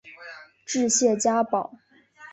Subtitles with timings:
[0.65, 1.75] 治谢家堡。